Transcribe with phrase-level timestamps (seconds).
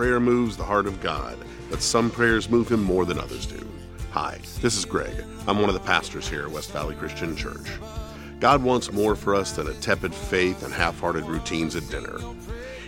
[0.00, 1.36] prayer moves the heart of God,
[1.68, 3.68] but some prayers move him more than others do.
[4.12, 5.12] Hi, this is Greg.
[5.46, 7.70] I'm one of the pastors here at West Valley Christian Church.
[8.38, 12.18] God wants more for us than a tepid faith and half hearted routines at dinner.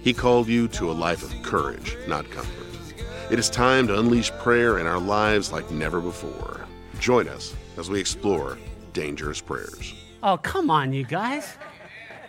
[0.03, 3.05] He called you to a life of courage, not comfort.
[3.31, 6.65] It is time to unleash prayer in our lives like never before.
[6.99, 8.57] Join us as we explore
[8.95, 9.93] dangerous prayers.
[10.23, 11.59] Oh, come on, you guys.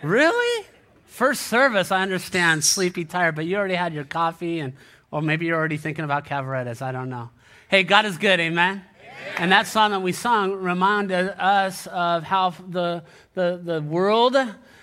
[0.02, 0.66] Really?
[1.14, 4.72] First service, I understand, sleepy, tired, but you already had your coffee, and
[5.12, 6.82] or maybe you're already thinking about Cavarettas.
[6.82, 7.30] I don't know.
[7.68, 8.82] Hey, God is good, amen?
[9.00, 9.34] amen.
[9.38, 13.04] And that song that we sung reminded us of how the,
[13.34, 14.36] the, the world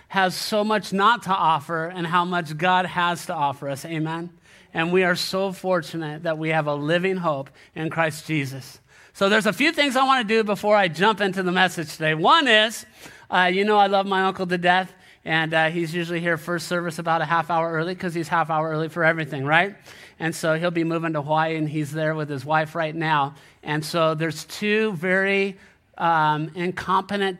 [0.07, 4.29] has so much not to offer and how much God has to offer us, amen?
[4.73, 8.79] And we are so fortunate that we have a living hope in Christ Jesus.
[9.11, 11.91] So there's a few things I want to do before I jump into the message
[11.91, 12.13] today.
[12.13, 12.85] One is,
[13.29, 14.93] uh, you know, I love my uncle to death,
[15.23, 18.49] and uh, he's usually here first service about a half hour early because he's half
[18.49, 19.75] hour early for everything, right?
[20.19, 23.35] And so he'll be moving to Hawaii, and he's there with his wife right now.
[23.63, 25.57] And so there's two very
[25.97, 27.39] um, incompetent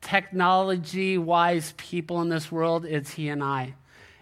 [0.00, 2.86] technology-wise people in this world.
[2.86, 3.74] It's he and I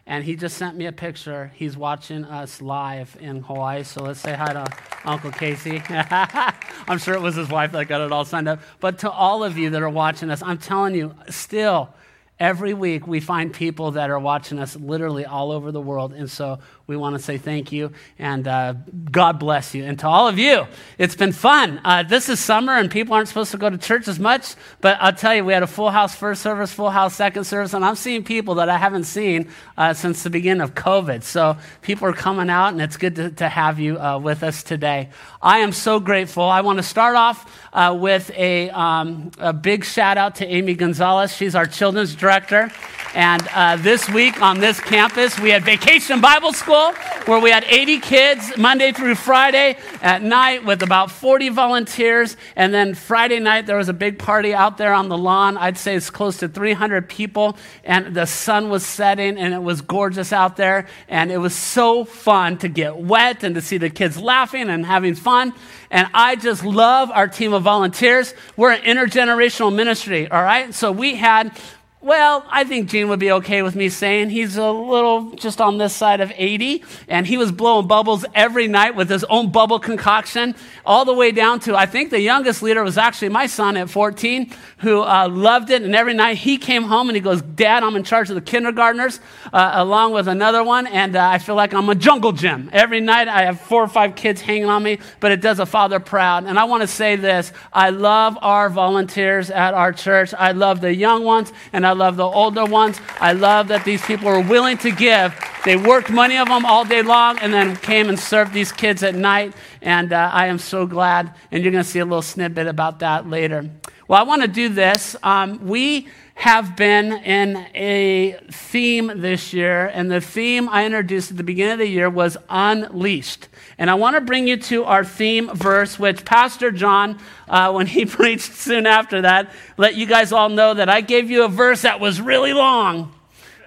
[0.08, 1.52] and he just sent me a picture.
[1.54, 4.66] He's watching us live in Hawaii, so let's say hi to
[5.04, 5.82] Uncle Casey.
[5.90, 8.60] I'm sure it was his wife that got it all signed up.
[8.80, 11.90] But to all of you that are watching us, I'm telling you, still,
[12.40, 16.12] every week we find people that are watching us literally all over the world.
[16.12, 16.58] And so
[16.88, 18.72] we want to say thank you and uh,
[19.10, 19.84] God bless you.
[19.84, 21.82] And to all of you, it's been fun.
[21.84, 24.96] Uh, this is summer and people aren't supposed to go to church as much, but
[24.98, 27.84] I'll tell you, we had a full house first service, full house second service, and
[27.84, 31.22] I'm seeing people that I haven't seen uh, since the beginning of COVID.
[31.24, 34.62] So people are coming out, and it's good to, to have you uh, with us
[34.62, 35.10] today.
[35.42, 36.44] I am so grateful.
[36.44, 40.72] I want to start off uh, with a, um, a big shout out to Amy
[40.72, 41.36] Gonzalez.
[41.36, 42.72] She's our children's director.
[43.14, 46.77] And uh, this week on this campus, we had Vacation Bible School,
[47.26, 52.36] where we had 80 kids Monday through Friday at night with about 40 volunteers.
[52.56, 55.56] And then Friday night, there was a big party out there on the lawn.
[55.56, 57.56] I'd say it's close to 300 people.
[57.84, 60.86] And the sun was setting, and it was gorgeous out there.
[61.08, 64.86] And it was so fun to get wet and to see the kids laughing and
[64.86, 65.52] having fun.
[65.90, 68.34] And I just love our team of volunteers.
[68.56, 70.74] We're an intergenerational ministry, all right?
[70.74, 71.56] So we had
[72.00, 75.78] well, I think Gene would be okay with me saying he's a little just on
[75.78, 79.80] this side of 80, and he was blowing bubbles every night with his own bubble
[79.80, 80.54] concoction,
[80.86, 83.90] all the way down to, I think the youngest leader was actually my son at
[83.90, 85.82] 14, who uh, loved it.
[85.82, 88.42] And every night he came home and he goes, Dad, I'm in charge of the
[88.42, 89.18] kindergartners,
[89.52, 92.70] uh, along with another one, and uh, I feel like I'm a jungle gym.
[92.72, 95.66] Every night I have four or five kids hanging on me, but it does a
[95.66, 96.44] father proud.
[96.44, 100.32] And I want to say this I love our volunteers at our church.
[100.32, 103.00] I love the young ones, and I love the older ones.
[103.18, 105.34] I love that these people are willing to give.
[105.64, 109.02] They worked many of them all day long and then came and served these kids
[109.02, 109.54] at night.
[109.80, 111.34] And uh, I am so glad.
[111.50, 113.70] And you're going to see a little snippet about that later.
[114.06, 115.16] Well, I want to do this.
[115.22, 121.36] Um, we have been in a theme this year, and the theme I introduced at
[121.36, 123.47] the beginning of the year was Unleashed.
[123.78, 127.18] And I want to bring you to our theme verse, which Pastor John,
[127.48, 131.30] uh, when he preached soon after that, let you guys all know that I gave
[131.30, 133.14] you a verse that was really long.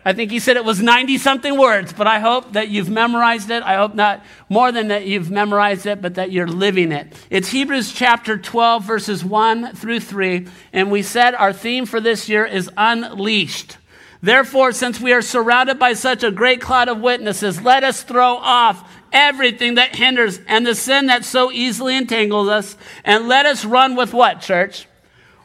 [0.03, 3.51] I think he said it was 90 something words, but I hope that you've memorized
[3.51, 3.61] it.
[3.61, 7.13] I hope not more than that you've memorized it, but that you're living it.
[7.29, 10.47] It's Hebrews chapter 12, verses 1 through 3.
[10.73, 13.78] And we said our theme for this year is unleashed.
[14.23, 18.35] Therefore, since we are surrounded by such a great cloud of witnesses, let us throw
[18.38, 23.66] off everything that hinders and the sin that so easily entangles us, and let us
[23.66, 24.88] run with what, church?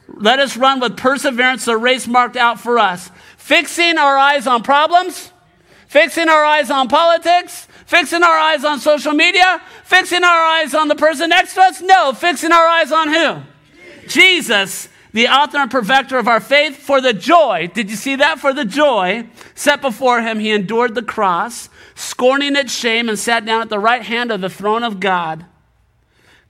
[0.07, 4.61] Let us run with perseverance the race marked out for us fixing our eyes on
[4.61, 5.31] problems,
[5.87, 10.89] fixing our eyes on politics, fixing our eyes on social media, fixing our eyes on
[10.89, 11.81] the person next to us?
[11.81, 13.37] No, fixing our eyes on who?
[14.07, 18.39] Jesus, the author and perfecter of our faith, for the joy, did you see that?
[18.39, 23.43] For the joy set before him, he endured the cross, scorning its shame, and sat
[23.43, 25.45] down at the right hand of the throne of God.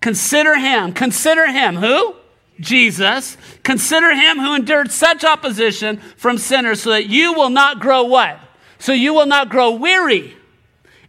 [0.01, 2.15] Consider him, consider him, who?
[2.59, 8.03] Jesus, consider him who endured such opposition from sinners so that you will not grow
[8.03, 8.39] what?
[8.79, 10.35] So you will not grow weary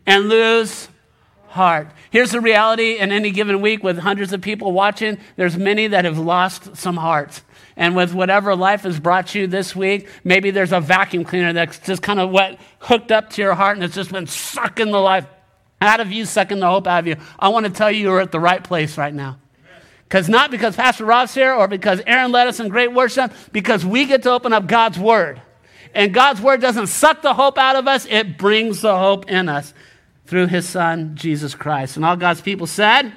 [0.06, 0.88] and lose
[1.48, 1.88] heart.
[2.10, 6.04] Here's the reality in any given week with hundreds of people watching, there's many that
[6.04, 7.42] have lost some hearts.
[7.78, 11.78] And with whatever life has brought you this week, maybe there's a vacuum cleaner that's
[11.78, 14.98] just kind of what hooked up to your heart and it's just been sucking the
[14.98, 15.24] life
[15.80, 17.16] out of you, sucking the hope out of you.
[17.38, 19.38] I want to tell you you're at the right place right now.
[20.02, 23.86] Because not because Pastor Rob's here or because Aaron led us in great worship, because
[23.86, 25.40] we get to open up God's Word.
[25.94, 29.48] And God's Word doesn't suck the hope out of us, it brings the hope in
[29.48, 29.72] us.
[30.28, 31.96] through his son, Jesus Christ.
[31.96, 33.12] And all God's people said,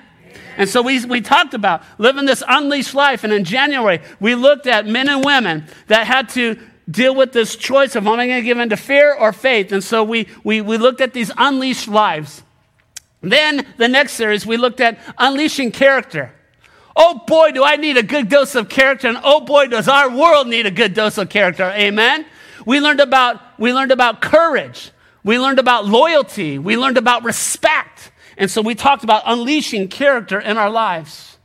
[0.57, 3.23] and so we, we talked about living this unleashed life.
[3.23, 6.59] And in January, we looked at men and women that had to
[6.89, 9.71] deal with this choice of am I going to give in to fear or faith?
[9.71, 12.43] And so we, we, we looked at these unleashed lives.
[13.21, 16.33] Then the next series, we looked at unleashing character.
[16.95, 20.09] Oh boy, do I need a good dose of character, and oh boy, does our
[20.09, 21.63] world need a good dose of character.
[21.63, 22.25] Amen.
[22.65, 24.91] We learned about we learned about courage.
[25.23, 26.57] We learned about loyalty.
[26.57, 28.10] We learned about respect.
[28.37, 31.37] And so we talked about unleashing character in our lives.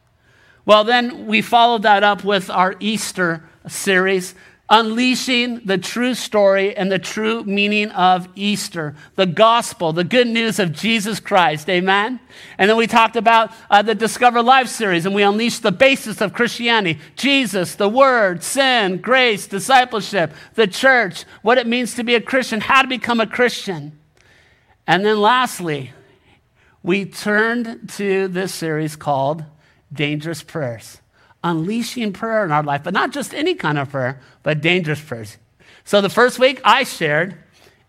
[0.65, 4.35] Well, then we followed that up with our Easter series
[4.69, 10.59] unleashing the true story and the true meaning of Easter, the gospel, the good news
[10.59, 11.69] of Jesus Christ.
[11.69, 12.19] Amen?
[12.59, 16.21] And then we talked about uh, the Discover Life series, and we unleashed the basis
[16.21, 22.15] of Christianity Jesus, the Word, sin, grace, discipleship, the church, what it means to be
[22.15, 23.99] a Christian, how to become a Christian.
[24.87, 25.93] And then lastly,
[26.87, 29.45] we turned to this series called
[29.93, 31.01] Dangerous Prayers
[31.43, 35.37] unleashing prayer in our life, but not just any kind of prayer, but dangerous prayers.
[35.85, 37.37] So the first week I shared,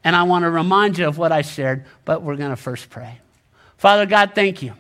[0.04, 2.90] and I want to remind you of what I shared, but we're going to first
[2.92, 3.20] pray.
[3.78, 4.74] Father God, thank you.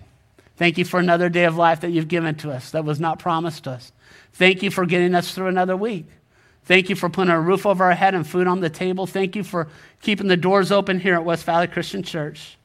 [0.58, 3.18] Thank you for another day of life that you've given to us that was not
[3.18, 3.92] promised to us.
[4.34, 6.06] Thank you for getting us through another week.
[6.66, 9.08] Thank you for putting a roof over our head and food on the table.
[9.08, 9.70] Thank you for
[10.02, 12.57] keeping the doors open here at West Valley Christian Church.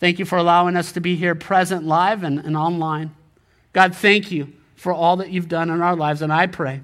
[0.00, 3.14] Thank you for allowing us to be here present live and, and online.
[3.72, 6.22] God, thank you for all that you've done in our lives.
[6.22, 6.82] And I pray,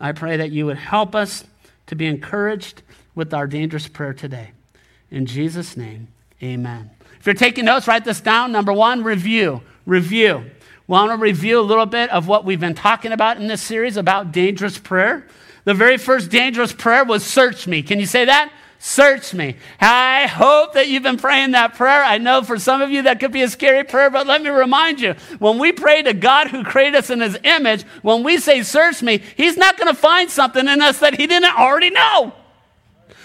[0.00, 1.44] I pray that you would help us
[1.86, 2.82] to be encouraged
[3.14, 4.50] with our dangerous prayer today.
[5.10, 6.08] In Jesus' name,
[6.42, 6.90] amen.
[7.18, 8.52] If you're taking notes, write this down.
[8.52, 9.62] Number one, review.
[9.86, 10.44] Review.
[10.86, 13.62] We want to review a little bit of what we've been talking about in this
[13.62, 15.26] series about dangerous prayer.
[15.64, 17.82] The very first dangerous prayer was search me.
[17.82, 18.52] Can you say that?
[18.80, 19.56] Search me.
[19.80, 22.04] I hope that you've been praying that prayer.
[22.04, 24.50] I know for some of you that could be a scary prayer, but let me
[24.50, 28.38] remind you when we pray to God who created us in his image, when we
[28.38, 31.90] say search me, he's not going to find something in us that he didn't already
[31.90, 32.32] know.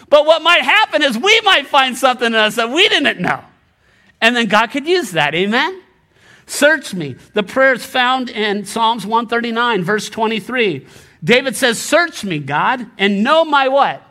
[0.09, 3.43] But what might happen is we might find something in us that we didn't know.
[4.21, 5.35] And then God could use that.
[5.35, 5.83] Amen?
[6.47, 7.15] Search me.
[7.33, 10.87] The prayer is found in Psalms 139, verse 23.
[11.23, 14.01] David says, Search me, God, and know my what?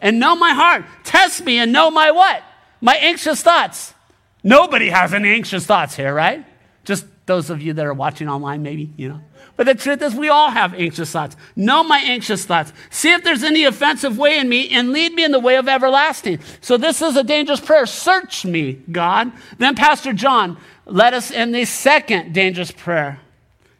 [0.00, 0.84] And know my heart.
[1.04, 2.42] Test me and know my what?
[2.80, 3.94] My anxious thoughts.
[4.42, 6.44] Nobody has any anxious thoughts here, right?
[6.84, 9.20] Just those of you that are watching online, maybe, you know.
[9.56, 11.34] But the truth is, we all have anxious thoughts.
[11.56, 12.72] Know my anxious thoughts.
[12.90, 15.66] See if there's any offensive way in me and lead me in the way of
[15.66, 16.40] everlasting.
[16.60, 17.86] So, this is a dangerous prayer.
[17.86, 19.32] Search me, God.
[19.58, 23.20] Then, Pastor John let us in the second dangerous prayer.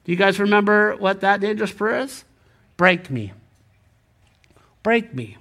[0.04, 2.24] Do you guys remember what that dangerous prayer is?
[2.76, 3.32] Break me.
[4.82, 5.36] Break me.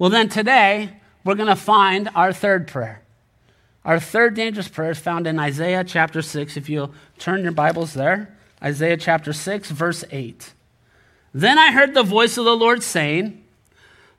[0.00, 0.92] Well, then today,
[1.24, 3.02] we're going to find our third prayer.
[3.84, 6.56] Our third dangerous prayer is found in Isaiah chapter 6.
[6.56, 10.54] If you'll turn your Bibles there, Isaiah chapter 6, verse 8.
[11.34, 13.44] Then I heard the voice of the Lord saying,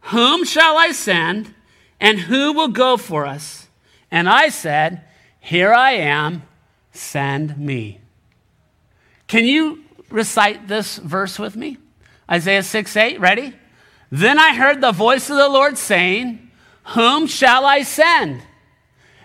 [0.01, 1.55] Whom shall I send,
[1.99, 3.67] and who will go for us?
[4.11, 5.03] And I said,
[5.39, 6.43] Here I am,
[6.91, 8.01] send me.
[9.25, 11.79] Can you recite this verse with me?
[12.29, 13.55] Isaiah 6 8, ready?
[14.11, 16.51] Then I heard the voice of the Lord saying,
[16.87, 18.41] Whom shall I send?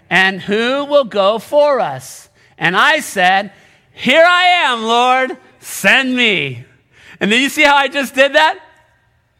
[0.08, 2.28] And who will go for us?
[2.56, 3.52] And I said,
[3.92, 6.64] Here I am, Lord, send me.
[7.18, 8.60] And then you see how I just did that?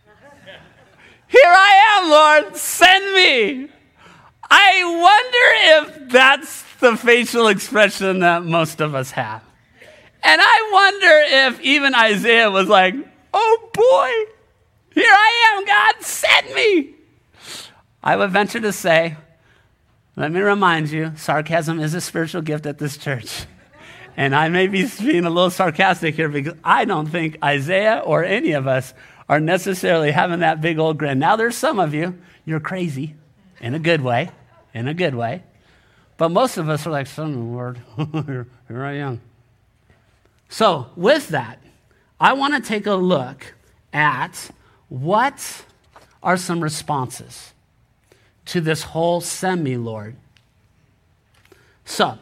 [1.28, 3.68] Here I am, Lord, send me.
[4.50, 9.42] I wonder if that's the facial expression that most of us have.
[10.24, 12.94] And I wonder if even Isaiah was like,
[13.32, 14.32] oh boy,
[14.96, 16.94] here I am, God, send me.
[18.02, 19.18] I would venture to say,
[20.16, 23.44] let me remind you, sarcasm is a spiritual gift at this church.
[24.16, 28.24] And I may be being a little sarcastic here because I don't think Isaiah or
[28.24, 28.94] any of us
[29.28, 31.18] are necessarily having that big old grin.
[31.18, 33.16] Now, there's some of you, you're crazy
[33.60, 34.30] in a good way,
[34.72, 35.42] in a good way.
[36.16, 37.82] But most of us are like, Son Lord,
[38.26, 39.20] here, here I am.
[40.48, 41.58] So, with that,
[42.18, 43.52] I want to take a look
[43.92, 44.50] at
[44.88, 45.64] what
[46.22, 47.52] are some responses
[48.46, 50.16] to this whole send me, Lord?
[51.84, 52.18] So,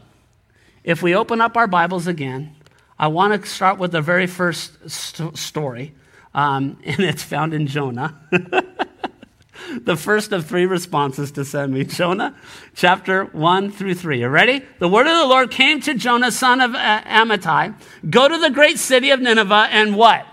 [0.83, 2.55] if we open up our Bibles again,
[2.99, 5.95] I want to start with the very first st- story,
[6.35, 8.19] um, and it's found in Jonah.
[9.81, 11.85] the first of three responses to send me.
[11.85, 12.37] Jonah
[12.75, 14.21] chapter 1 through 3.
[14.21, 14.63] You ready?
[14.79, 17.75] The word of the Lord came to Jonah, son of Amittai.
[18.09, 20.27] Go to the great city of Nineveh and what?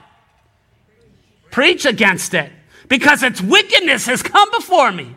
[1.51, 2.51] Preach against it
[2.87, 5.15] because its wickedness has come before me.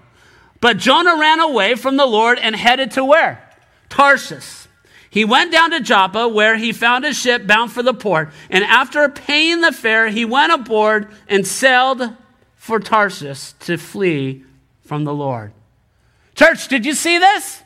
[0.61, 3.49] But Jonah ran away from the Lord and headed to where?
[3.89, 4.67] Tarshish.
[5.11, 8.31] He went down to Joppa, where he found a ship bound for the port.
[8.51, 12.03] And after paying the fare, he went aboard and sailed
[12.57, 14.45] for Tarshish to flee
[14.83, 15.53] from the Lord.
[16.35, 17.63] Church, did you see this?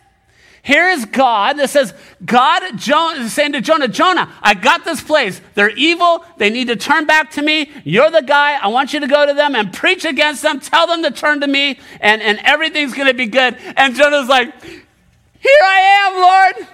[0.63, 5.41] Here is God that says, God is saying to Jonah, Jonah, I got this place.
[5.55, 6.25] They're evil.
[6.37, 7.71] They need to turn back to me.
[7.85, 8.59] You're the guy.
[8.61, 10.61] I want you to go to them and preach against them.
[10.61, 13.57] Tell them to turn to me, and, and everything's going to be good.
[13.77, 16.69] And Jonah's like, Here I am, Lord.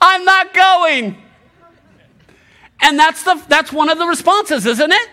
[0.00, 1.16] I'm not going.
[2.82, 5.08] And that's, the, that's one of the responses, isn't it?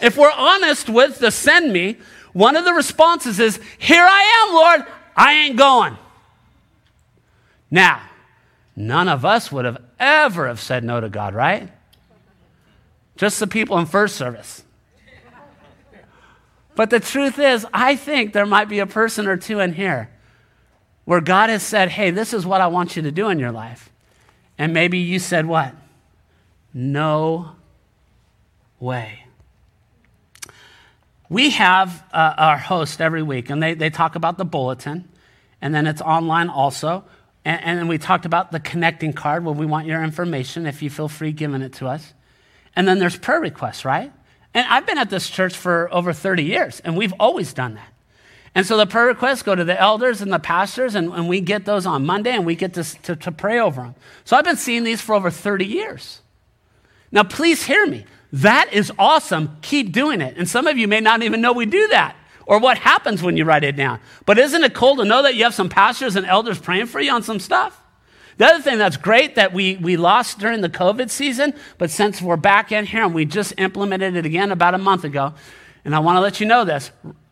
[0.00, 1.98] If we're honest with the send me,
[2.32, 4.92] one of the responses is, Here I am, Lord.
[5.16, 5.96] I ain't going.
[7.70, 8.02] Now,
[8.74, 11.70] none of us would have ever have said no to God, right?
[13.16, 14.62] Just the people in first service.
[16.74, 20.10] But the truth is, I think there might be a person or two in here
[21.06, 23.50] where God has said, Hey, this is what I want you to do in your
[23.52, 23.90] life.
[24.58, 25.74] And maybe you said, What?
[26.74, 27.52] No
[28.78, 29.24] way.
[31.28, 35.08] We have uh, our host every week, and they, they talk about the bulletin,
[35.60, 37.04] and then it's online also.
[37.46, 40.82] And, and then we talked about the connecting card where we want your information if
[40.82, 42.12] you feel free giving it to us.
[42.74, 44.12] And then there's prayer requests, right?
[44.52, 47.92] And I've been at this church for over 30 years, and we've always done that.
[48.54, 51.40] And so the prayer requests go to the elders and the pastors, and, and we
[51.40, 53.94] get those on Monday, and we get to, to, to pray over them.
[54.24, 56.22] So I've been seeing these for over 30 years.
[57.12, 58.06] Now, please hear me.
[58.32, 59.56] That is awesome.
[59.62, 60.36] Keep doing it.
[60.36, 63.36] And some of you may not even know we do that or what happens when
[63.36, 64.00] you write it down.
[64.24, 67.00] But isn't it cool to know that you have some pastors and elders praying for
[67.00, 67.82] you on some stuff?
[68.38, 72.20] The other thing that's great that we, we lost during the COVID season, but since
[72.20, 75.34] we're back in here and we just implemented it again about a month ago,
[75.84, 76.90] and I want to let you know this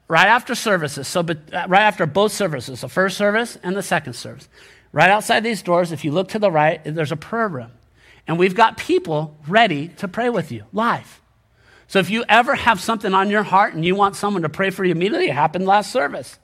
[0.08, 4.14] right after services, so uh, right after both services, the first service and the second
[4.14, 4.48] service,
[4.92, 7.70] right outside these doors, if you look to the right, there's a prayer room.
[8.26, 11.20] And we've got people ready to pray with you live.
[11.94, 14.70] So if you ever have something on your heart and you want someone to pray
[14.70, 16.40] for you immediately, it happened last service.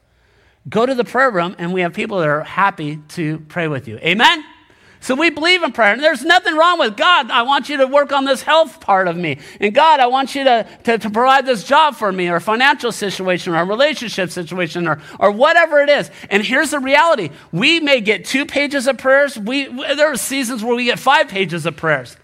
[0.69, 3.88] Go to the prayer room and we have people that are happy to pray with
[3.88, 3.99] you.
[3.99, 4.45] Amen?
[5.00, 5.92] So we believe in prayer.
[5.92, 7.33] And there's nothing wrong with God.
[7.33, 9.40] I want you to work on this health part of me.
[9.59, 12.92] And God, I want you to, to, to provide this job for me or financial
[12.92, 16.12] situation or relationship situation or, or whatever it is.
[16.30, 17.30] And here's the reality.
[17.50, 19.37] We may get two pages of prayers.
[19.37, 22.16] We, there are seasons where we get five pages of prayers.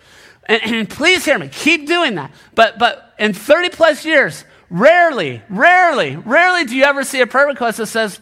[0.46, 2.32] And, and please hear me, keep doing that.
[2.54, 7.46] But, but in 30 plus years, rarely, rarely, rarely do you ever see a prayer
[7.46, 8.20] request that says,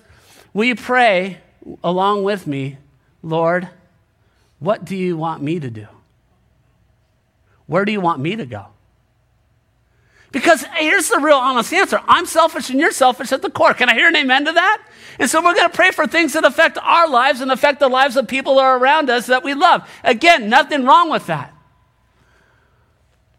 [0.52, 1.38] Will you pray
[1.83, 2.78] along with me,
[3.23, 3.69] Lord?
[4.61, 5.87] What do you want me to do?
[7.66, 8.66] Where do you want me to go?
[10.35, 13.73] Because here's the real honest answer I'm selfish and you're selfish at the core.
[13.73, 14.85] Can I hear an amen to that?
[15.21, 17.88] And so we're going to pray for things that affect our lives and affect the
[17.88, 19.88] lives of people that are around us that we love.
[20.02, 21.53] Again, nothing wrong with that.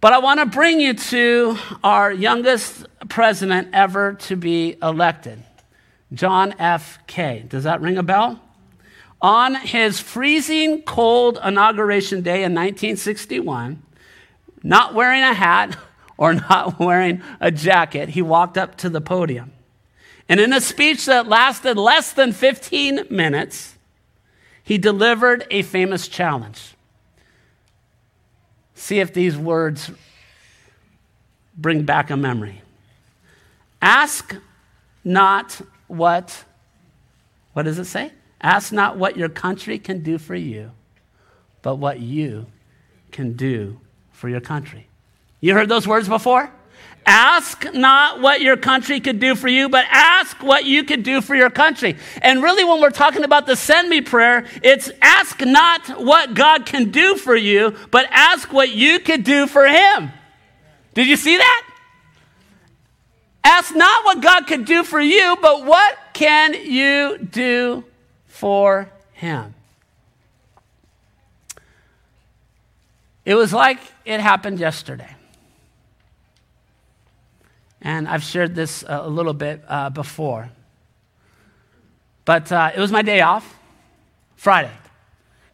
[0.05, 5.41] But I want to bring you to our youngest president ever to be elected,
[6.13, 6.99] John F.
[7.07, 7.43] K.
[7.49, 8.39] Does that ring a bell?
[9.19, 13.81] On his freezing cold inauguration day in 1961,
[14.61, 15.75] not wearing a hat
[16.17, 19.53] or not wearing a jacket, he walked up to the podium.
[20.29, 23.73] And in a speech that lasted less than 15 minutes,
[24.63, 26.74] he delivered a famous challenge.
[28.75, 29.89] See if these words
[31.57, 32.61] bring back a memory.
[33.81, 34.35] Ask
[35.03, 36.43] not what,
[37.53, 38.11] what does it say?
[38.41, 40.71] Ask not what your country can do for you,
[41.61, 42.47] but what you
[43.11, 43.79] can do
[44.11, 44.87] for your country.
[45.39, 46.51] You heard those words before?
[47.05, 51.21] Ask not what your country could do for you, but ask what you could do
[51.21, 51.97] for your country.
[52.21, 56.65] And really, when we're talking about the send me prayer, it's ask not what God
[56.65, 60.11] can do for you, but ask what you could do for Him.
[60.95, 61.67] Did you see that?
[63.43, 67.83] Ask not what God could do for you, but what can you do
[68.25, 69.53] for Him?
[73.25, 75.14] It was like it happened yesterday.
[77.85, 80.49] And I've shared this a little bit uh, before.
[82.25, 83.59] But uh, it was my day off,
[84.35, 84.71] Friday.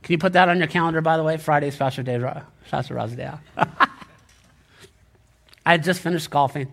[0.01, 1.35] Can you put that on your calendar, by the way?
[1.35, 2.17] Friday's Pastor, day,
[2.69, 3.41] Pastor Rod's day off.
[5.65, 6.71] I had just finished golfing,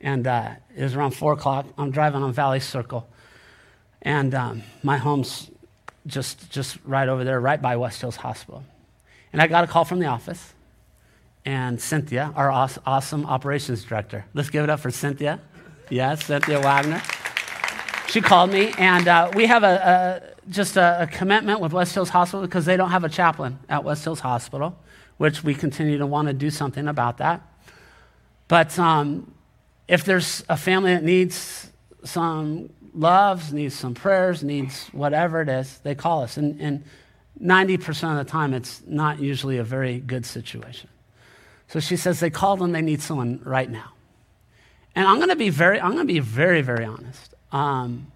[0.00, 1.66] and uh, it was around 4 o'clock.
[1.78, 3.08] I'm driving on Valley Circle,
[4.02, 5.48] and um, my home's
[6.08, 8.64] just, just right over there, right by West Hills Hospital.
[9.32, 10.54] And I got a call from the office
[11.48, 14.26] and Cynthia, our awesome operations director.
[14.34, 15.40] Let's give it up for Cynthia.
[15.88, 17.00] Yes, Cynthia Wagner.
[18.06, 21.94] she called me, and uh, we have a, a just a, a, commitment with West
[21.94, 24.78] Hills Hospital because they don't have a chaplain at West Hills Hospital,
[25.16, 27.40] which we continue to want to do something about that.
[28.48, 29.32] But um,
[29.88, 31.72] if there's a family that needs
[32.04, 36.36] some loves, needs some prayers, needs whatever it is, they call us.
[36.36, 36.84] And, and
[37.42, 40.90] 90% of the time, it's not usually a very good situation.
[41.68, 43.92] So she says they called and they need someone right now.
[44.94, 47.34] And I'm going to be very, I'm going to be very, very honest.
[47.52, 48.10] Um,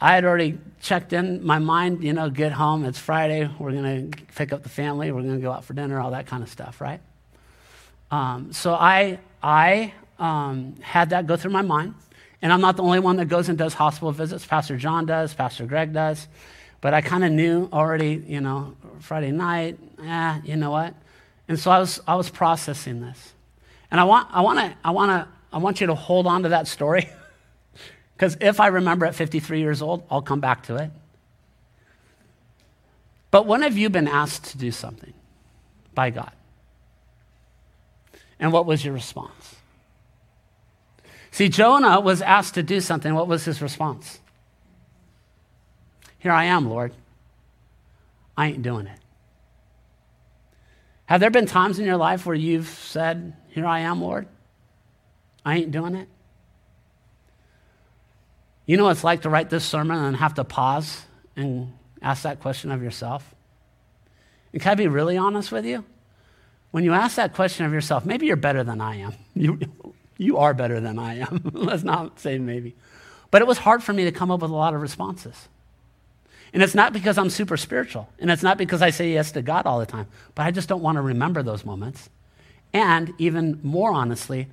[0.00, 2.84] I had already checked in my mind, you know, get home.
[2.84, 3.48] It's Friday.
[3.58, 5.12] We're going to pick up the family.
[5.12, 7.00] We're going to go out for dinner, all that kind of stuff, right?
[8.10, 11.94] Um, so I, I um, had that go through my mind.
[12.42, 14.44] And I'm not the only one that goes and does hospital visits.
[14.44, 16.28] Pastor John does, Pastor Greg does.
[16.80, 20.94] But I kind of knew already, you know, Friday night, eh, you know what?
[21.48, 23.32] And so I was, I was processing this.
[23.90, 26.42] And I want, I want to, I want to, I want you to hold on
[26.42, 27.08] to that story.
[28.16, 30.90] Because if I remember at 53 years old, I'll come back to it.
[33.30, 35.12] But when have you been asked to do something
[35.94, 36.32] by God?
[38.40, 39.56] And what was your response?
[41.30, 43.14] See, Jonah was asked to do something.
[43.14, 44.18] What was his response?
[46.18, 46.94] Here I am, Lord.
[48.34, 48.98] I ain't doing it.
[51.06, 54.26] Have there been times in your life where you've said, Here I am, Lord?
[55.44, 56.08] I ain't doing it?
[58.66, 61.04] You know what it's like to write this sermon and have to pause
[61.36, 61.72] and
[62.02, 63.34] ask that question of yourself?
[64.52, 65.84] And can I be really honest with you?
[66.72, 69.14] When you ask that question of yourself, maybe you're better than I am.
[69.34, 69.60] You,
[70.18, 71.42] you are better than I am.
[71.52, 72.74] Let's not say maybe.
[73.30, 75.48] But it was hard for me to come up with a lot of responses.
[76.52, 79.42] And it's not because I'm super spiritual, and it's not because I say yes to
[79.42, 82.08] God all the time, but I just don't want to remember those moments.
[82.72, 84.48] And even more honestly,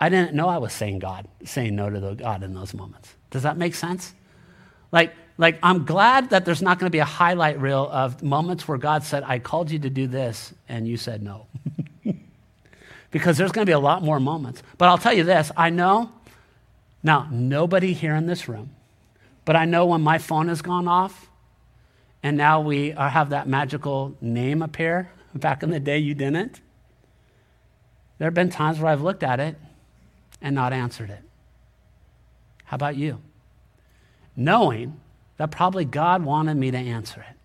[0.00, 3.14] I didn't know I was saying God, saying no to God in those moments.
[3.30, 4.14] Does that make sense?
[4.92, 8.66] Like, like I'm glad that there's not going to be a highlight reel of moments
[8.66, 11.46] where God said, I called you to do this, and you said no.
[13.10, 14.62] because there's going to be a lot more moments.
[14.76, 16.12] But I'll tell you this I know,
[17.02, 18.70] now, nobody here in this room,
[19.48, 21.30] but I know when my phone has gone off,
[22.22, 25.10] and now we have that magical name appear.
[25.34, 26.60] Back in the day, you didn't.
[28.18, 29.56] There have been times where I've looked at it
[30.42, 31.22] and not answered it.
[32.64, 33.22] How about you?
[34.36, 35.00] Knowing
[35.38, 37.36] that probably God wanted me to answer it.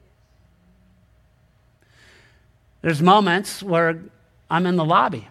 [2.81, 4.01] There's moments where
[4.49, 5.29] I'm in the lobby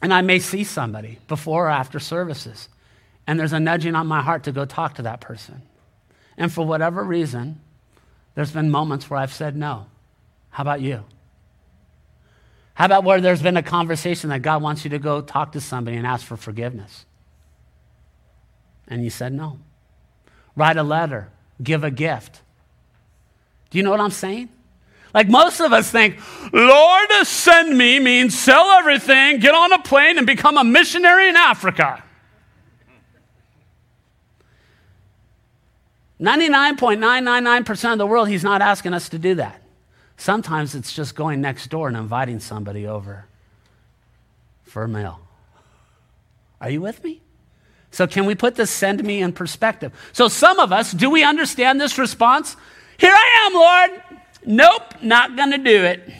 [0.00, 2.68] and I may see somebody before or after services,
[3.26, 5.62] and there's a nudging on my heart to go talk to that person.
[6.36, 7.60] And for whatever reason,
[8.34, 9.86] there's been moments where I've said no.
[10.50, 11.04] How about you?
[12.74, 15.60] How about where there's been a conversation that God wants you to go talk to
[15.60, 17.06] somebody and ask for forgiveness?
[18.88, 19.58] And you said no.
[20.56, 21.28] Write a letter,
[21.62, 22.42] give a gift.
[23.70, 24.50] Do you know what I'm saying?
[25.12, 26.18] Like most of us think,
[26.52, 31.36] Lord, send me means sell everything, get on a plane, and become a missionary in
[31.36, 32.03] Africa.
[36.20, 39.60] 99.999% of the world, he's not asking us to do that.
[40.16, 43.26] Sometimes it's just going next door and inviting somebody over
[44.62, 45.20] for a meal.
[46.60, 47.20] Are you with me?
[47.90, 49.92] So, can we put this send me in perspective?
[50.12, 52.56] So, some of us, do we understand this response?
[52.98, 54.20] Here I am, Lord.
[54.44, 56.12] Nope, not going to do it.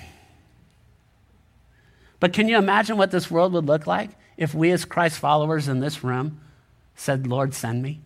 [2.20, 5.66] But can you imagine what this world would look like if we, as Christ followers
[5.66, 6.40] in this room,
[6.94, 8.03] said, Lord, send me?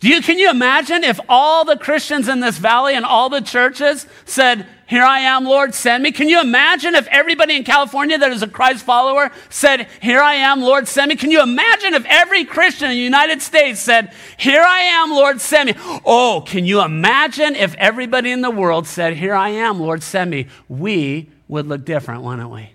[0.00, 3.40] Do you, can you imagine if all the Christians in this valley and all the
[3.40, 6.12] churches said, Here I am, Lord, send me?
[6.12, 10.34] Can you imagine if everybody in California that is a Christ follower said, Here I
[10.34, 11.16] am, Lord, send me?
[11.16, 15.40] Can you imagine if every Christian in the United States said, Here I am, Lord,
[15.40, 15.74] send me?
[16.04, 20.30] Oh, can you imagine if everybody in the world said, Here I am, Lord, send
[20.30, 20.46] me?
[20.68, 22.70] We would look different, wouldn't we?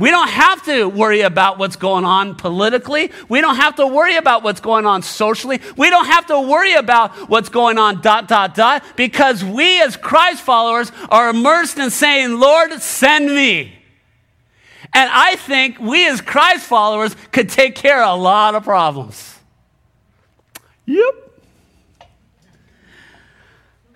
[0.00, 3.12] We don't have to worry about what's going on politically.
[3.28, 5.60] We don't have to worry about what's going on socially.
[5.76, 9.98] We don't have to worry about what's going on dot, dot, dot, because we as
[9.98, 13.74] Christ followers are immersed in saying, Lord, send me.
[14.94, 19.38] And I think we as Christ followers could take care of a lot of problems.
[20.86, 21.14] Yep.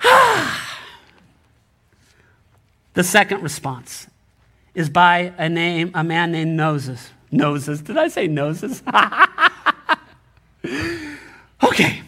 [2.92, 4.06] the second response
[4.74, 7.10] is by a name, a man named Moses.
[7.30, 7.80] Noses.
[7.82, 8.82] Did I say noses?
[11.64, 12.02] okay.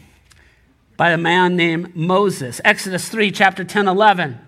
[0.96, 2.60] By a man named Moses.
[2.64, 4.40] Exodus 3, chapter 10, 11.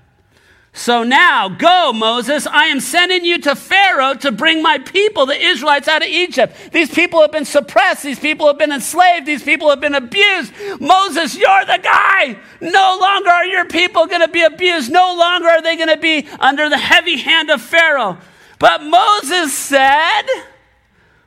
[0.73, 2.47] So now, go, Moses.
[2.47, 6.55] I am sending you to Pharaoh to bring my people, the Israelites, out of Egypt.
[6.73, 8.03] These people have been suppressed.
[8.03, 9.27] These people have been enslaved.
[9.27, 10.53] These people have been abused.
[10.81, 12.39] Moses, you're the guy.
[12.61, 14.93] No longer are your people going to be abused.
[14.93, 18.19] No longer are they going to be under the heavy hand of Pharaoh.
[18.59, 20.23] But Moses said,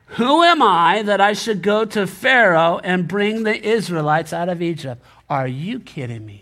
[0.06, 4.62] Who am I that I should go to Pharaoh and bring the Israelites out of
[4.62, 5.04] Egypt?
[5.28, 6.41] Are you kidding me?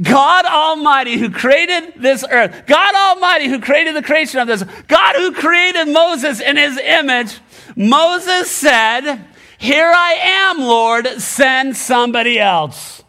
[0.00, 5.16] God Almighty who created this earth, God Almighty who created the creation of this, God
[5.16, 7.38] who created Moses in his image,
[7.76, 9.24] Moses said,
[9.58, 13.02] Here I am, Lord, send somebody else.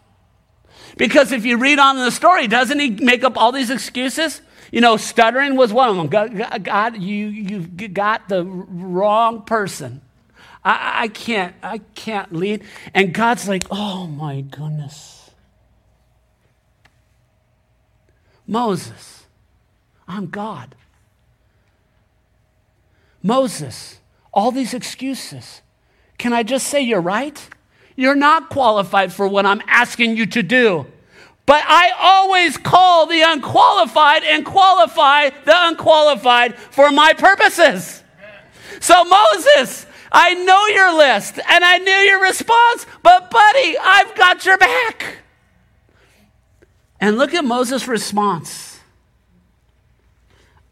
[0.97, 4.41] Because if you read on in the story, doesn't he make up all these excuses?
[4.71, 6.07] You know, stuttering was one of them.
[6.07, 10.01] God, God you, you've got the wrong person.
[10.63, 12.63] I, I can't, I can't lead.
[12.93, 15.26] And God's like, oh my goodness.
[18.47, 19.25] Moses,
[20.07, 20.73] I'm God.
[23.21, 23.99] Moses,
[24.33, 25.61] all these excuses.
[26.17, 27.49] Can I just say you're right?
[27.95, 30.85] You're not qualified for what I'm asking you to do.
[31.45, 38.03] But I always call the unqualified and qualify the unqualified for my purposes.
[38.79, 44.45] So, Moses, I know your list and I knew your response, but buddy, I've got
[44.45, 45.17] your back.
[46.99, 48.79] And look at Moses' response.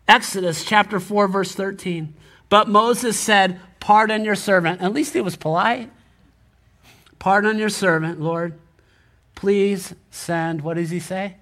[0.08, 2.14] Exodus chapter 4, verse 13.
[2.50, 4.82] But Moses said, Pardon your servant.
[4.82, 5.92] At least he was polite.
[7.20, 8.54] Pardon your servant, Lord.
[9.36, 11.36] Please send, what does he say?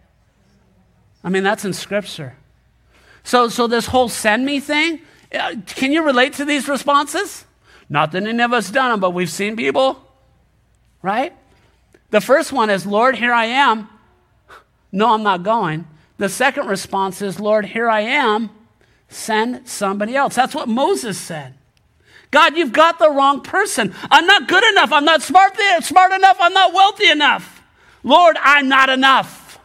[1.24, 2.36] I mean, that's in scripture.
[3.24, 5.00] So, so this whole send me thing,
[5.34, 7.46] uh, can you relate to these responses?
[7.90, 10.04] Not that any of us done them, but we've seen people,
[11.02, 11.34] right?
[12.10, 13.88] The first one is, Lord, here I am.
[14.94, 15.88] No, I'm not going.
[16.18, 18.52] The second response is, Lord, here I am.
[19.10, 20.36] Send somebody else.
[20.36, 21.56] That's what Moses said.
[22.30, 23.94] God, you've got the wrong person.
[24.10, 24.92] I'm not good enough.
[24.94, 26.38] I'm not smart, smart enough.
[26.40, 27.64] I'm not wealthy enough.
[28.04, 29.60] Lord, I'm not enough.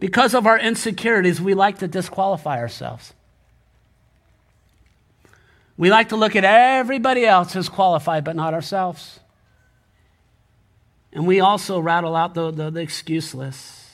[0.00, 3.12] Because of our insecurities, we like to disqualify ourselves.
[5.76, 9.20] We like to look at everybody else as qualified, but not ourselves.
[11.12, 13.86] And we also rattle out the, the, the excuse list.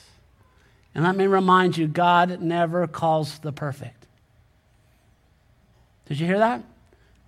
[0.93, 4.05] And let me remind you God never calls the perfect.
[6.07, 6.63] Did you hear that?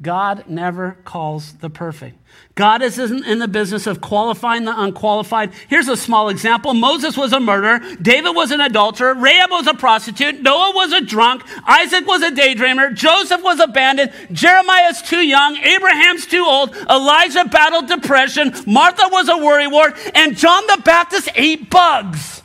[0.01, 2.17] God never calls the perfect.
[2.55, 5.51] God isn't in the business of qualifying the unqualified.
[5.67, 6.73] Here's a small example.
[6.73, 11.01] Moses was a murderer, David was an adulterer, Rahab was a prostitute, Noah was a
[11.01, 17.45] drunk, Isaac was a daydreamer, Joseph was abandoned, Jeremiah's too young, Abraham's too old, Elijah
[17.45, 22.41] battled depression, Martha was a worrywart, and John the Baptist ate bugs.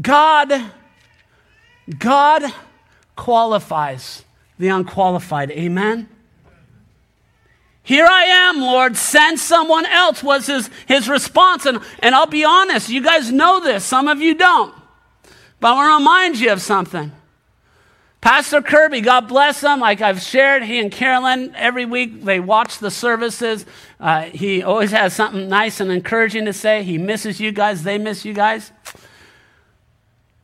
[0.00, 0.72] God
[1.96, 2.42] God
[3.16, 4.24] qualifies
[4.58, 5.50] the unqualified.
[5.50, 6.08] Amen?
[7.82, 11.64] Here I am, Lord, send someone else, was his, his response.
[11.64, 14.74] And, and I'll be honest, you guys know this, some of you don't.
[15.58, 17.12] But I want to remind you of something.
[18.20, 19.80] Pastor Kirby, God bless him.
[19.80, 23.64] Like I've shared, he and Carolyn, every week they watch the services.
[23.98, 26.82] Uh, he always has something nice and encouraging to say.
[26.82, 28.72] He misses you guys, they miss you guys.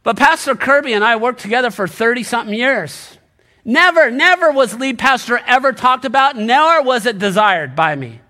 [0.05, 3.19] But Pastor Kirby and I worked together for 30 something years.
[3.65, 8.21] Never, never was lead pastor ever talked about, nor was it desired by me.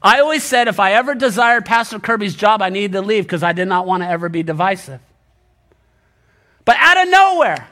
[0.00, 3.42] I always said if I ever desired Pastor Kirby's job, I needed to leave because
[3.42, 5.00] I did not want to ever be divisive.
[6.64, 7.68] But out of nowhere,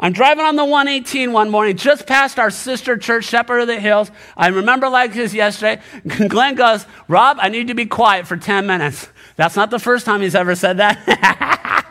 [0.00, 3.78] I'm driving on the 118 one morning, just past our sister church, Shepherd of the
[3.78, 4.10] Hills.
[4.36, 5.82] I remember like this yesterday.
[6.28, 9.08] Glenn goes, Rob, I need to be quiet for 10 minutes.
[9.36, 11.90] That's not the first time he's ever said that.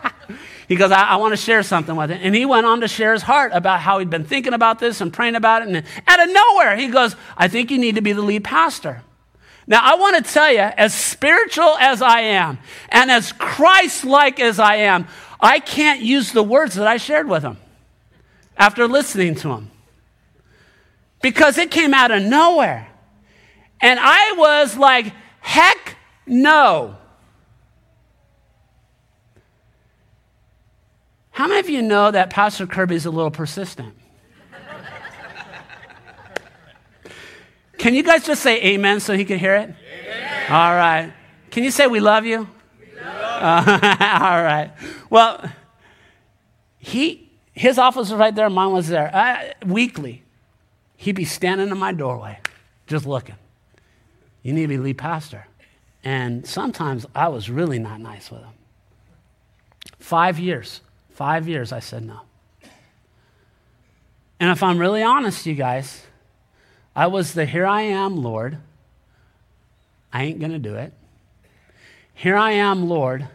[0.68, 2.20] He goes, I, I want to share something with it.
[2.22, 5.00] And he went on to share his heart about how he'd been thinking about this
[5.00, 5.68] and praying about it.
[5.68, 9.02] And out of nowhere, he goes, I think you need to be the lead pastor.
[9.66, 12.58] Now, I want to tell you, as spiritual as I am
[12.90, 15.06] and as Christ like as I am,
[15.40, 17.56] I can't use the words that I shared with him
[18.56, 19.70] after listening to him
[21.22, 22.88] because it came out of nowhere.
[23.80, 25.96] And I was like, heck
[26.26, 26.96] no.
[31.34, 33.92] How many of you know that Pastor Kirby is a little persistent?
[37.76, 39.74] Can you guys just say amen so he can hear it?
[39.74, 40.52] Amen.
[40.52, 41.12] All right.
[41.50, 42.48] Can you say we love you?
[42.78, 44.70] We love uh, all right.
[45.10, 45.50] Well,
[46.78, 49.10] he, his office was right there, mine was there.
[49.12, 50.22] Uh, weekly,
[50.96, 52.38] he'd be standing in my doorway,
[52.86, 53.34] just looking.
[54.44, 55.48] You need to be lead pastor.
[56.04, 58.52] And sometimes I was really not nice with him.
[59.98, 60.80] Five years,
[61.14, 62.20] five years, I said no.
[64.38, 66.04] And if I'm really honest, you guys,
[66.94, 68.58] I was the here I am, Lord.
[70.12, 70.92] I ain't going to do it.
[72.12, 73.26] Here I am, Lord.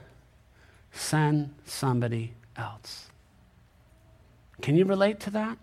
[0.92, 3.08] Send somebody else.
[4.62, 5.58] Can you relate to that?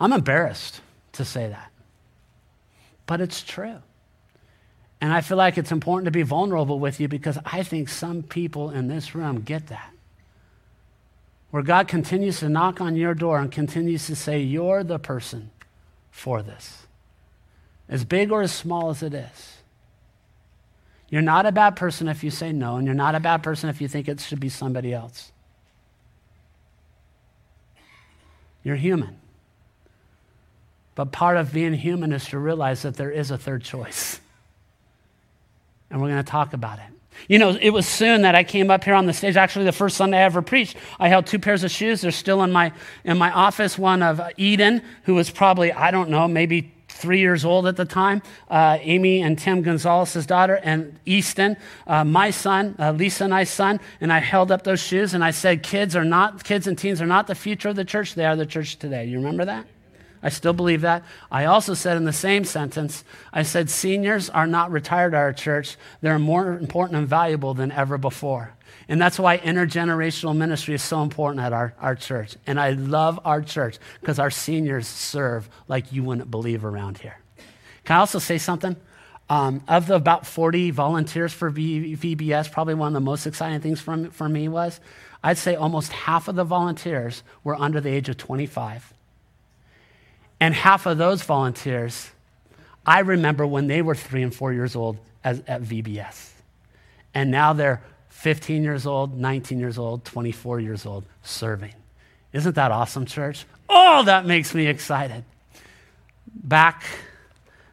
[0.00, 0.80] I'm embarrassed
[1.12, 1.72] to say that,
[3.06, 3.82] but it's true.
[5.00, 8.22] And I feel like it's important to be vulnerable with you because I think some
[8.22, 9.92] people in this room get that.
[11.50, 15.50] Where God continues to knock on your door and continues to say, You're the person
[16.10, 16.86] for this,
[17.88, 19.58] as big or as small as it is.
[21.10, 23.70] You're not a bad person if you say no, and you're not a bad person
[23.70, 25.32] if you think it should be somebody else.
[28.62, 29.16] You're human.
[30.94, 34.20] But part of being human is to realize that there is a third choice.
[35.90, 36.84] And we're going to talk about it.
[37.26, 39.36] You know, it was soon that I came up here on the stage.
[39.36, 42.02] Actually, the first Sunday I ever preached, I held two pairs of shoes.
[42.02, 42.72] They're still in my,
[43.04, 43.76] in my office.
[43.76, 47.84] One of Eden, who was probably, I don't know, maybe three years old at the
[47.84, 53.34] time, uh, Amy and Tim Gonzalez's daughter, and Easton, uh, my son, uh, Lisa and
[53.34, 56.66] I's son, and I held up those shoes and I said, kids are not, kids
[56.66, 59.04] and teens are not the future of the church, they are the church today.
[59.04, 59.66] You remember that?
[60.28, 61.04] I still believe that.
[61.30, 65.32] I also said in the same sentence, I said, seniors are not retired at our
[65.32, 65.78] church.
[66.02, 68.52] They're more important and valuable than ever before.
[68.90, 72.36] And that's why intergenerational ministry is so important at our, our church.
[72.46, 77.16] And I love our church because our seniors serve like you wouldn't believe around here.
[77.84, 78.76] Can I also say something?
[79.30, 83.80] Um, of the about 40 volunteers for VBS, probably one of the most exciting things
[83.80, 84.78] for for me was
[85.24, 88.92] I'd say almost half of the volunteers were under the age of 25
[90.40, 92.10] and half of those volunteers,
[92.86, 96.30] I remember when they were three and four years old as, at VBS.
[97.14, 101.74] And now they're 15 years old, 19 years old, 24 years old, serving.
[102.32, 103.46] Isn't that awesome, church?
[103.68, 105.24] Oh, that makes me excited.
[106.34, 106.84] Back,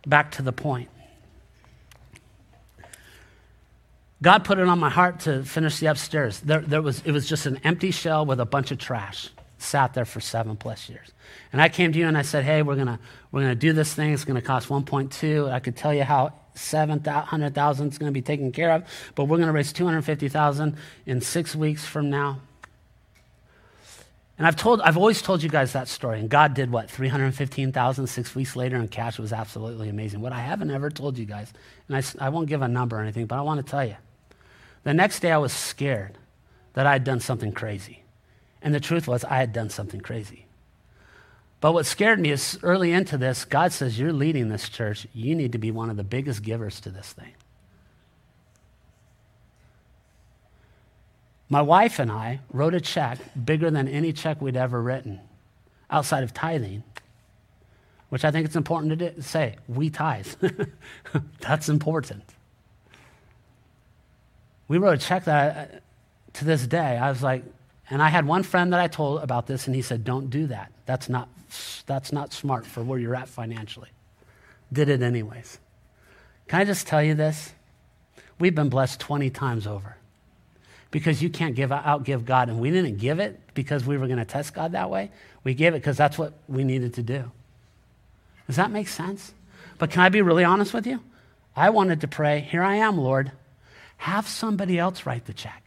[0.06, 0.90] back to the point.
[4.22, 6.40] God put it on my heart to finish the upstairs.
[6.40, 9.30] There, there was, it was just an empty shell with a bunch of trash.
[9.58, 11.12] Sat there for seven plus years.
[11.52, 13.00] And I came to you and I said, hey, we're going
[13.32, 14.14] we're gonna do this thing.
[14.14, 15.52] It's going to cost 1.2.
[15.52, 18.84] I could tell you how 700,000 is going to be taken care of,
[19.16, 22.42] but we're going to raise 250,000 in six weeks from now.
[24.38, 26.20] And I've told, I've always told you guys that story.
[26.20, 26.92] And God did what?
[26.92, 29.18] 315,000 six weeks later in cash.
[29.18, 30.20] Was absolutely amazing.
[30.20, 31.54] What I haven't ever told you guys,
[31.88, 33.96] and I, I won't give a number or anything, but I want to tell you.
[34.84, 36.18] The next day I was scared
[36.74, 38.04] that I had done something crazy.
[38.66, 40.48] And the truth was, I had done something crazy.
[41.62, 45.06] But what scared me is early into this, God says, You're leading this church.
[45.14, 47.34] You need to be one of the biggest givers to this thing.
[51.48, 55.20] My wife and I wrote a check bigger than any check we'd ever written
[55.92, 56.82] outside of tithing,
[58.10, 59.58] which I think it's important to say.
[59.68, 60.28] We tithe.
[61.40, 62.24] That's important.
[64.68, 65.80] We wrote a check that I,
[66.40, 67.44] to this day, I was like,
[67.90, 70.48] and I had one friend that I told about this, and he said, Don't do
[70.48, 70.72] that.
[70.86, 71.30] That's not
[71.86, 73.90] that's not smart for where you're at financially.
[74.74, 75.60] Did it anyways.
[76.48, 77.54] Can I just tell you this?
[78.40, 79.98] We've been blessed 20 times over
[80.92, 82.50] because you can't give outgive God.
[82.50, 85.12] And we didn't give it because we were going to test God that way.
[85.44, 87.32] We gave it because that's what we needed to do.
[88.48, 89.34] Does that make sense?
[89.78, 91.02] But can I be really honest with you?
[91.56, 93.32] I wanted to pray, Here I am, Lord.
[93.98, 95.65] Have somebody else write the check.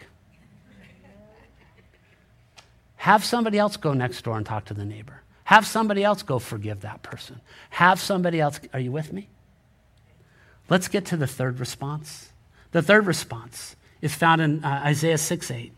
[3.08, 5.22] Have somebody else go next door and talk to the neighbor.
[5.44, 7.40] Have somebody else go forgive that person.
[7.70, 8.60] Have somebody else.
[8.74, 9.30] Are you with me?
[10.68, 12.28] Let's get to the third response.
[12.72, 15.72] The third response is found in uh, Isaiah 6 8.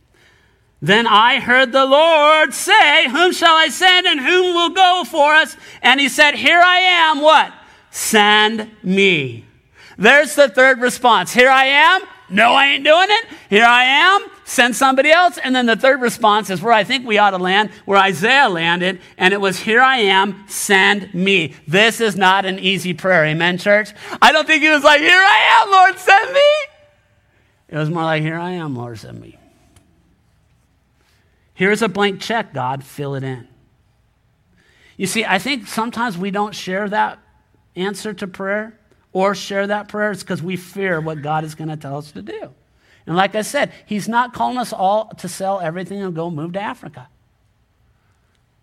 [0.83, 5.33] Then I heard the Lord say, Whom shall I send and whom will go for
[5.33, 5.57] us?
[5.83, 7.23] And he said, Here I am.
[7.23, 7.53] What?
[7.93, 9.45] Send me.
[9.97, 11.33] There's the third response.
[11.33, 12.03] Here I am.
[12.29, 13.27] No, I ain't doing it.
[13.49, 14.31] Here I am.
[14.51, 15.39] Send somebody else.
[15.39, 18.49] And then the third response is where I think we ought to land, where Isaiah
[18.49, 21.55] landed, and it was, Here I am, send me.
[21.69, 23.27] This is not an easy prayer.
[23.27, 23.93] Amen, church?
[24.21, 26.41] I don't think he was like, Here I am, Lord, send me.
[27.69, 29.39] It was more like, Here I am, Lord, send me.
[31.55, 33.47] Here's a blank check, God, fill it in.
[34.97, 37.21] You see, I think sometimes we don't share that
[37.77, 38.77] answer to prayer
[39.13, 42.11] or share that prayer, it's because we fear what God is going to tell us
[42.11, 42.53] to do.
[43.11, 46.53] And like I said, He's not calling us all to sell everything and go move
[46.53, 47.09] to Africa.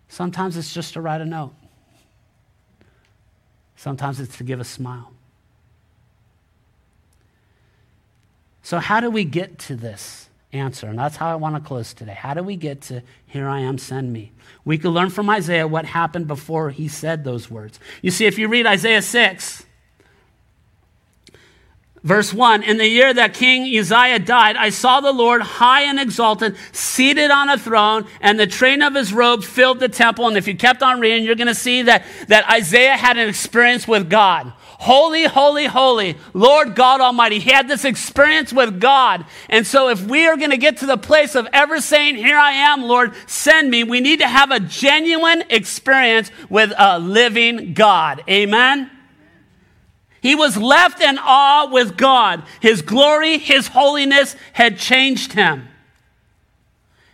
[0.08, 1.52] Sometimes it's just to write a note.
[3.76, 5.12] Sometimes it's to give a smile.
[8.62, 10.86] So, how do we get to this answer?
[10.86, 12.14] And that's how I want to close today.
[12.14, 14.32] How do we get to, Here I am, send me?
[14.64, 17.78] We could learn from Isaiah what happened before he said those words.
[18.00, 19.66] You see, if you read Isaiah 6,
[22.02, 25.98] Verse 1 In the year that King Uzziah died, I saw the Lord high and
[25.98, 30.28] exalted, seated on a throne, and the train of his robe filled the temple.
[30.28, 33.28] And if you kept on reading, you're going to see that, that Isaiah had an
[33.28, 34.52] experience with God.
[34.80, 37.40] Holy, holy, holy, Lord God Almighty.
[37.40, 39.26] He had this experience with God.
[39.48, 42.38] And so, if we are going to get to the place of ever saying, Here
[42.38, 47.74] I am, Lord, send me, we need to have a genuine experience with a living
[47.74, 48.22] God.
[48.28, 48.92] Amen?
[50.20, 52.42] He was left in awe with God.
[52.60, 55.68] His glory, his holiness had changed him.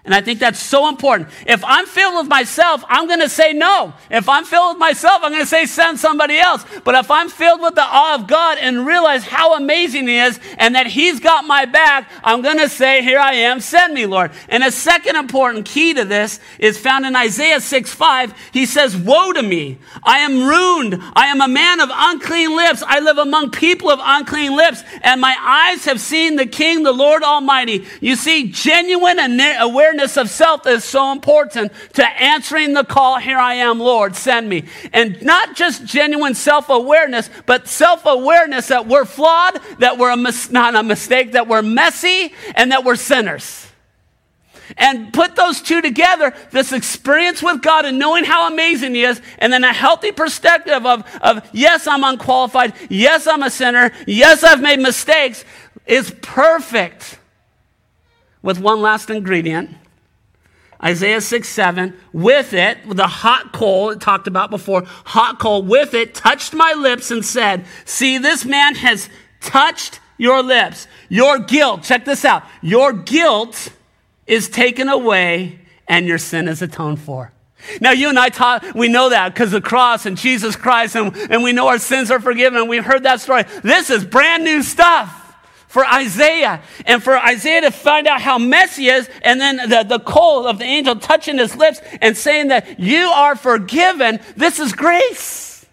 [0.05, 1.31] And I think that's so important.
[1.47, 3.95] If I'm filled with myself, I'm going to say no.
[4.11, 6.63] If I'm filled with myself, I'm going to say send somebody else.
[6.85, 10.39] But if I'm filled with the awe of God and realize how amazing He is
[10.59, 14.05] and that He's got my back, I'm going to say, Here I am, send me,
[14.05, 14.33] Lord.
[14.51, 18.35] And a second important key to this is found in Isaiah 6 5.
[18.53, 19.79] He says, Woe to me!
[20.03, 21.03] I am ruined.
[21.15, 22.83] I am a man of unclean lips.
[22.87, 26.93] I live among people of unclean lips, and my eyes have seen the King, the
[26.93, 27.87] Lord Almighty.
[28.03, 33.19] You see, genuine and awareness awareness of self is so important to answering the call,
[33.19, 34.65] Here I am, Lord, send me.
[34.93, 40.17] And not just genuine self awareness, but self awareness that we're flawed, that we're a
[40.17, 43.69] mis- not a mistake, that we're messy, and that we're sinners.
[44.77, 49.21] And put those two together, this experience with God and knowing how amazing He is,
[49.39, 54.43] and then a healthy perspective of, of yes, I'm unqualified, yes, I'm a sinner, yes,
[54.43, 55.45] I've made mistakes,
[55.87, 57.19] is perfect
[58.43, 59.71] with one last ingredient
[60.85, 65.63] Isaiah 6 7, with it, with the hot coal it talked about before, hot coal,
[65.63, 69.09] with it touched my lips and said, See, this man has
[69.41, 70.87] touched your lips.
[71.09, 73.71] Your guilt, check this out, your guilt
[74.27, 77.33] is taken away and your sin is atoned for.
[77.81, 81.17] Now, you and I taught, we know that because the cross and Jesus Christ, and,
[81.31, 82.61] and we know our sins are forgiven.
[82.61, 83.45] and We've heard that story.
[83.63, 85.24] This is brand new stuff
[85.75, 89.99] for Isaiah and for Isaiah to find out how messy is, and then the, the
[89.99, 94.21] coal of the angel touching his lips and saying that you are forgiven.
[94.37, 95.67] This is grace.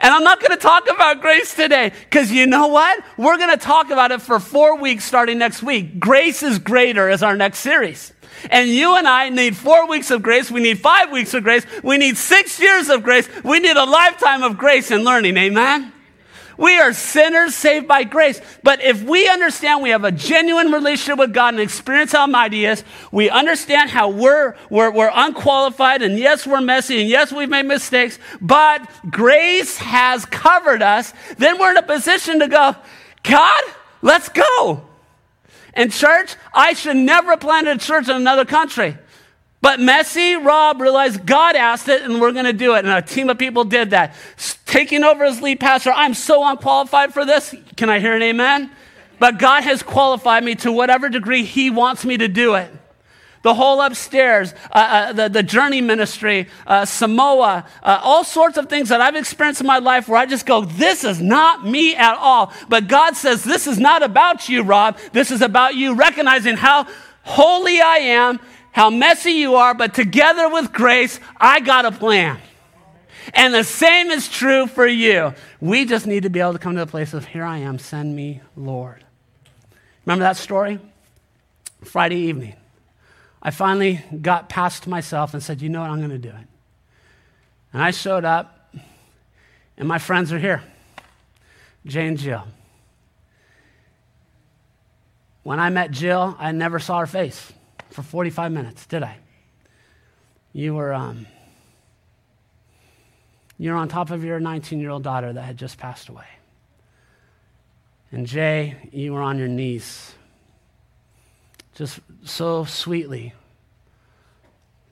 [0.00, 3.04] And I'm not going to talk about grace today because you know what?
[3.18, 6.00] We're going to talk about it for four weeks starting next week.
[6.00, 8.14] Grace is greater is our next series.
[8.48, 10.50] And you and I need four weeks of grace.
[10.50, 11.66] We need five weeks of grace.
[11.82, 13.28] We need six years of grace.
[13.44, 15.36] We need a lifetime of grace and learning.
[15.36, 15.92] Amen?
[16.56, 18.40] We are sinners saved by grace.
[18.62, 22.64] But if we understand we have a genuine relationship with God and experience how mighty
[22.64, 27.48] is, we understand how we're, we're, we're unqualified, and yes, we're messy, and yes, we've
[27.48, 32.74] made mistakes, but grace has covered us, then we're in a position to go,
[33.22, 33.62] God,
[34.02, 34.86] let's go.
[35.74, 38.96] And church, I should never planted a church in another country.
[39.66, 42.84] But Messy Rob realized God asked it and we're going to do it.
[42.84, 44.14] And a team of people did that.
[44.64, 47.52] Taking over as lead pastor, I'm so unqualified for this.
[47.76, 48.70] Can I hear an amen?
[49.18, 52.70] But God has qualified me to whatever degree He wants me to do it.
[53.42, 58.68] The whole upstairs, uh, uh, the, the journey ministry, uh, Samoa, uh, all sorts of
[58.68, 61.96] things that I've experienced in my life where I just go, this is not me
[61.96, 62.52] at all.
[62.68, 64.96] But God says, this is not about you, Rob.
[65.10, 66.86] This is about you recognizing how
[67.24, 68.38] holy I am
[68.76, 72.38] how messy you are, but together with grace, I got a plan.
[73.32, 75.32] And the same is true for you.
[75.62, 77.78] We just need to be able to come to the place of, here I am,
[77.78, 79.02] send me, Lord.
[80.04, 80.78] Remember that story?
[81.84, 82.54] Friday evening.
[83.42, 86.46] I finally got past myself and said, you know what, I'm going to do it.
[87.72, 88.74] And I showed up,
[89.78, 90.62] and my friends are here
[91.86, 92.46] Jay and Jill.
[95.44, 97.54] When I met Jill, I never saw her face
[97.96, 99.16] for 45 minutes, did I?
[100.52, 101.26] You were, um,
[103.56, 106.26] you were on top of your 19 year old daughter that had just passed away.
[108.12, 110.14] And Jay, you were on your knees,
[111.74, 113.32] just so sweetly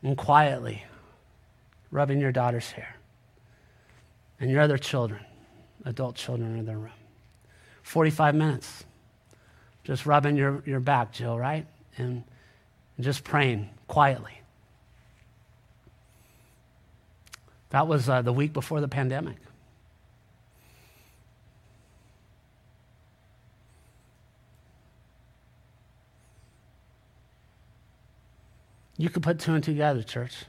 [0.02, 0.82] and quietly
[1.90, 2.96] rubbing your daughter's hair.
[4.40, 5.22] And your other children,
[5.84, 6.90] adult children, in their room.
[7.82, 8.84] 45 minutes,
[9.84, 11.66] just rubbing your, your back, Jill, right?
[11.98, 12.24] And
[12.96, 14.40] and just praying quietly.
[17.70, 19.36] That was uh, the week before the pandemic.
[28.96, 30.44] You could put two and two together, church.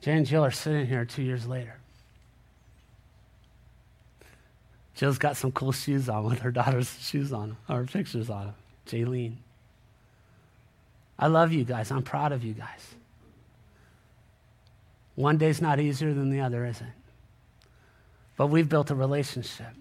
[0.00, 1.76] Jay and Jill are sitting here two years later.
[4.96, 8.54] Jill's got some cool shoes on with her daughter's shoes on, or pictures on.
[8.86, 9.36] Jaylene.
[11.18, 11.90] I love you guys.
[11.90, 12.94] I'm proud of you guys.
[15.14, 16.86] One day's not easier than the other, is it?
[18.36, 19.72] But we've built a relationship.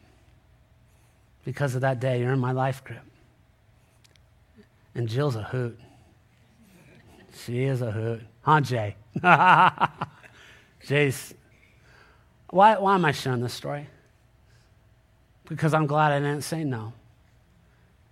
[1.43, 2.99] Because of that day, you're in my life group.
[4.95, 5.77] And Jill's a hoot.
[7.43, 8.21] She is a hoot.
[8.41, 8.95] Huh, Jay?
[10.85, 11.33] Jay's.
[12.49, 13.87] Why, why am I sharing this story?
[15.49, 16.93] Because I'm glad I didn't say no.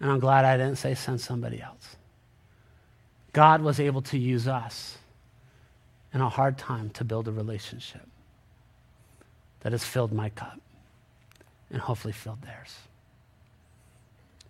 [0.01, 1.95] And I'm glad I didn't say send somebody else.
[3.33, 4.97] God was able to use us
[6.13, 8.07] in a hard time to build a relationship
[9.61, 10.61] that has filled my cup
[11.71, 12.77] and hopefully filled theirs.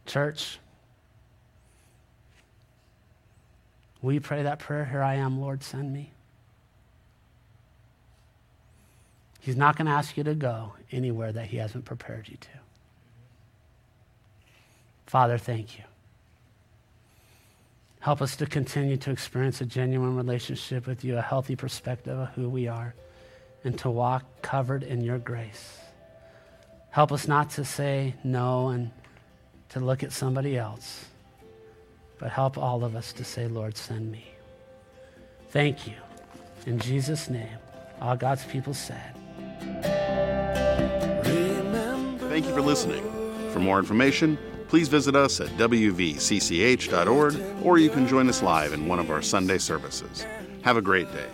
[0.05, 0.59] Church,
[4.01, 4.83] will you pray that prayer?
[4.83, 6.11] Here I am, Lord, send me.
[9.39, 12.47] He's not going to ask you to go anywhere that He hasn't prepared you to.
[15.05, 15.83] Father, thank you.
[18.03, 22.27] Help us to continue to experience a genuine relationship with you, a healthy perspective of
[22.31, 22.93] who we are,
[23.63, 25.77] and to walk covered in your grace.
[26.89, 28.91] Help us not to say no and
[29.69, 31.05] to look at somebody else,
[32.19, 34.25] but help all of us to say, Lord, send me.
[35.51, 35.95] Thank you.
[36.65, 37.57] In Jesus' name,
[38.01, 39.15] all God's people said.
[42.19, 43.05] Thank you for listening.
[43.53, 44.37] For more information,
[44.73, 49.21] please visit us at wvcch.org or you can join us live in one of our
[49.21, 50.25] Sunday services.
[50.63, 51.29] Have a great day.